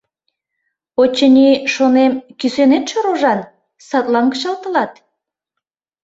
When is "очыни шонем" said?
1.01-2.13